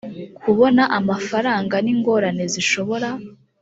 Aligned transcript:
kubona 0.43 0.83
amafaranga 0.99 1.75
n 1.85 1.87
ingorane 1.93 2.43
zishobora 2.53 3.09